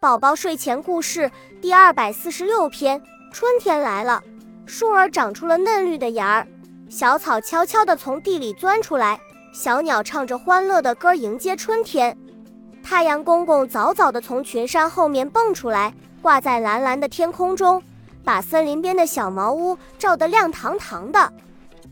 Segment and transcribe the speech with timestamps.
[0.00, 1.30] 宝宝睡前故事
[1.60, 4.22] 第二百四十六篇：春天来了，
[4.64, 6.48] 树儿长出了嫩绿的芽儿，
[6.88, 9.20] 小草悄悄地从地里钻出来，
[9.52, 12.16] 小鸟唱着欢乐的歌迎接春天。
[12.82, 17.82] 太阳公公早早地从群山后面蹦出来，挂在蓝蓝的天空中，
[18.24, 21.30] 把森林边的小茅屋照得亮堂堂的。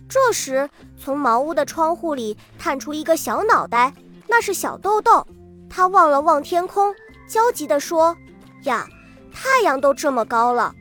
[0.08, 0.66] 这时，
[0.98, 3.92] 从茅屋的窗户里探出一个小脑袋，
[4.26, 5.26] 那是小豆豆。
[5.68, 6.94] 他望了望天空，
[7.28, 8.16] 焦急地说
[8.64, 8.88] ：“呀，
[9.30, 10.74] 太阳都这么高了！”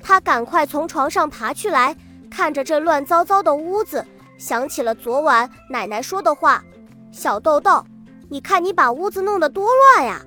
[0.00, 1.96] 他赶快从床上爬去来，
[2.30, 4.04] 看着这乱糟糟的屋子，
[4.36, 6.62] 想起了昨晚奶奶说的话
[7.10, 7.84] ：“小豆豆，
[8.28, 9.66] 你看你把屋子弄得多
[9.96, 10.20] 乱呀！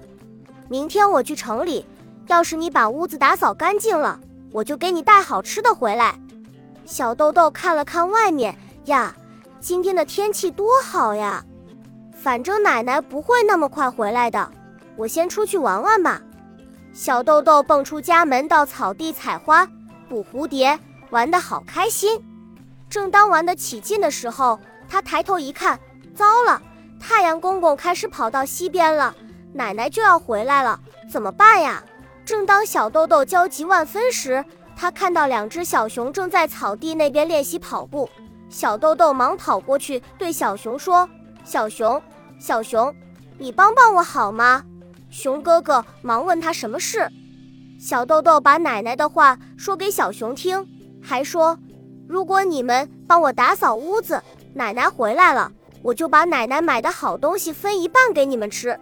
[0.68, 1.86] 明天我去城里，
[2.28, 4.20] 要是你把屋子打扫干净了，
[4.52, 6.20] 我就给你带好吃的回来。”
[6.84, 8.54] 小豆豆看了看外面，
[8.86, 9.16] 呀，
[9.60, 11.46] 今天的天气多好呀！
[12.14, 14.52] 反正奶奶不会那么快回来的，
[14.96, 16.22] 我先出去玩玩吧。
[16.94, 19.68] 小豆豆蹦出家门，到草地采花、
[20.10, 20.78] 捕蝴蝶，
[21.10, 22.22] 玩得好开心。
[22.90, 25.80] 正当玩得起劲的时候，他抬头一看，
[26.14, 26.62] 糟了，
[27.00, 29.16] 太阳公公开始跑到西边了，
[29.54, 31.82] 奶奶就要回来了，怎么办呀？
[32.26, 34.44] 正当小豆豆焦急万分时，
[34.76, 38.10] 他看到两只小熊正在草地那边练习跑步。
[38.50, 41.10] 小豆豆忙跑过去，对小熊说
[41.46, 42.02] ：“小熊。”
[42.38, 42.94] 小熊，
[43.38, 44.64] 你帮帮我好吗？
[45.12, 47.08] 熊哥哥忙问他什么事。
[47.78, 50.66] 小豆豆把奶奶的话说给小熊听，
[51.04, 51.60] 还说，
[52.08, 54.22] 如果你们帮我打扫屋子，
[54.54, 55.52] 奶奶回来了，
[55.84, 58.80] 我就把奶奶买的好东西分一半给你们吃。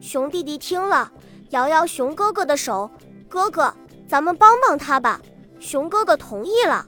[0.00, 1.10] 熊弟弟听了，
[1.50, 2.88] 摇摇熊哥哥的手，
[3.28, 3.74] 哥哥，
[4.08, 5.20] 咱们帮帮他吧。
[5.58, 6.86] 熊哥哥同意了。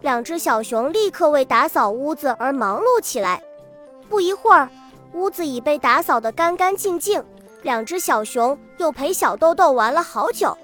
[0.00, 3.42] 两只小熊立刻为打扫屋子而忙碌起来。
[4.08, 4.66] 不一会儿。
[5.12, 7.24] 屋子已被打扫得干干净净，
[7.66, 10.56] 两只小熊又陪小豆豆玩了好久。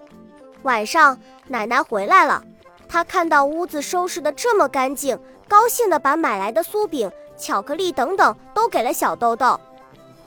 [0.62, 2.40] 晚上，奶奶回来了，
[2.88, 9.58] 她看到屋子收拾得这么干净，高兴地把买来的酥饼、巧克力等等都给了小豆豆。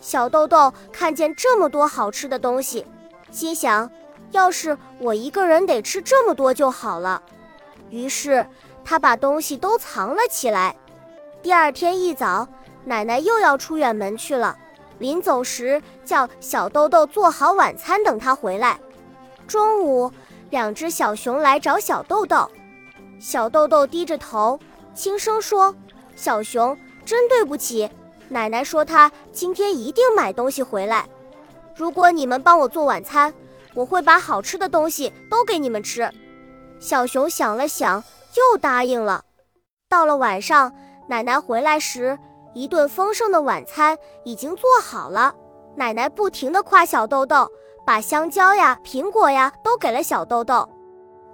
[0.02, 2.86] 小豆豆看见这么多好吃的东西，
[3.32, 3.90] 心想：
[4.32, 7.24] 要是我一个人得吃这么多就好了。
[7.90, 8.46] 于是，
[8.84, 10.76] 他把东西都藏了起来。
[11.42, 12.46] 第二天一早。
[12.88, 14.56] 奶奶又要出远门去了，
[15.00, 18.80] 临走时叫小豆豆做好晚餐等他回来。
[19.48, 20.12] 中午，
[20.50, 22.50] 两只小熊来找小豆豆，
[23.20, 24.60] 小豆豆低着头，
[24.94, 25.76] 轻声说
[26.16, 27.90] ：“小熊，真对不起，
[28.30, 31.06] 奶奶说她今天一定买东西回来。
[31.76, 33.34] 如果你们帮我做晚餐，
[33.74, 36.10] 我会把好吃的东西都给你们吃。”
[36.80, 38.04] 小熊想了想，
[38.36, 39.24] 又答应了。
[39.88, 40.74] 到了晚上，
[41.08, 42.18] 奶奶回来时。
[42.56, 45.36] 一顿丰盛的晚餐已经做好了，
[45.76, 47.52] 奶奶不停地夸小豆豆，
[47.86, 50.68] 把香蕉呀、苹果呀都给了小豆豆。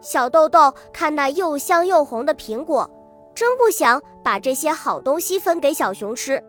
[0.02, 2.90] 小豆豆看那又香又红的苹果，
[3.36, 6.44] 真不想把这些好东西分给小熊吃。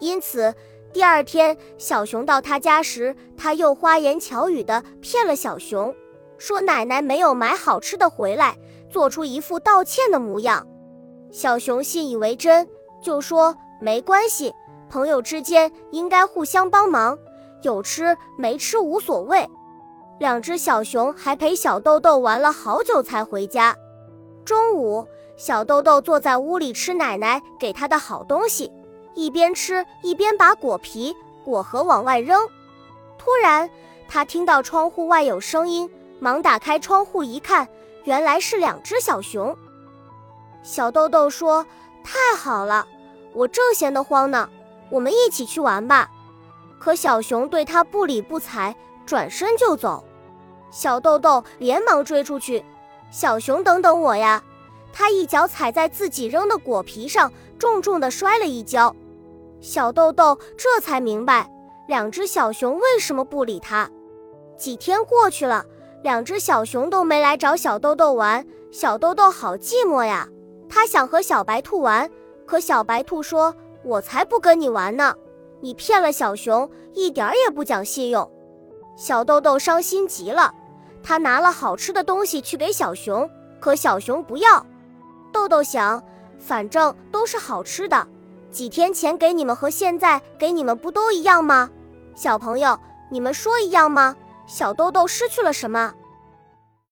[0.00, 0.52] 因此，
[0.92, 5.94] 第二天小熊到他家时，他又花言巧语地骗了小熊，
[6.36, 8.58] 说奶奶没有买好吃的回来，
[8.90, 10.66] 做出一副道歉的模样。
[11.30, 12.68] 小熊信以为真，
[13.00, 13.56] 就说。
[13.80, 14.54] 没关系，
[14.90, 17.18] 朋友之间应该互相帮忙，
[17.62, 19.48] 有吃没吃无所谓。
[20.18, 23.74] 两只小熊还陪小豆豆玩了好久才回家。
[24.44, 28.70] 中午，小豆豆坐在屋里吃奶奶给他的好东西，
[29.14, 32.46] 一边吃一边把果皮、果核往外扔。
[33.16, 33.70] 突然，
[34.06, 35.88] 他听到窗户外有声音，
[36.18, 37.66] 忙打开窗户一看，
[38.04, 39.56] 原来是两只小熊。
[40.62, 41.64] 小豆豆说
[42.04, 42.86] ：“太好了。”
[43.32, 44.48] 我正闲得慌呢，
[44.90, 46.10] 我们一起去玩吧。
[46.78, 48.74] 可小熊对他不理不睬，
[49.04, 50.02] 转身就走。
[50.70, 52.64] 小豆豆连忙追出去
[53.10, 54.42] ：“小熊，等等我呀！”
[54.92, 58.94] 他一脚踩在自己扔的果皮上，重重地摔了一跤。
[59.60, 61.48] 小豆豆这才明白，
[61.86, 63.88] 两只小熊为什么不理他。
[64.56, 65.64] 几天过去了，
[66.02, 70.28] 两只小熊都没来找小豆豆玩，小豆豆好寂寞呀。
[70.68, 72.10] 他想和小白兔玩。
[72.50, 73.54] 可小白兔说
[73.84, 75.14] ：“我才不跟你玩呢！
[75.60, 78.28] 你骗了小熊，一点也不讲信用。”
[78.98, 80.52] 小豆豆伤心极了，
[81.00, 83.30] 他拿了好吃的东西去给小熊，
[83.60, 84.66] 可小熊不要。
[85.30, 86.02] 豆豆想，
[86.40, 88.04] 反正都是好吃的，
[88.50, 91.70] 几天前给你们和现在给你们不都一样吗？
[92.16, 92.76] 小朋友，
[93.12, 94.16] 你们说一样吗？
[94.48, 95.94] 小豆豆失去了什么？